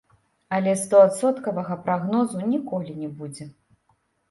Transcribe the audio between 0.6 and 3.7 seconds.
стоадсоткавага прагнозу ніколі не будзе.